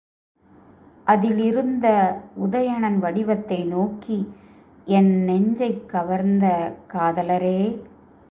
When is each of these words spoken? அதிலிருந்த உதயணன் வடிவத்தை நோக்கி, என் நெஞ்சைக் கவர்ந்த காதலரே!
அதிலிருந்த 1.07 1.87
உதயணன் 2.45 2.97
வடிவத்தை 2.99 3.63
நோக்கி, 3.65 4.17
என் 4.87 5.23
நெஞ்சைக் 5.23 5.89
கவர்ந்த 5.89 6.45
காதலரே! 6.93 7.59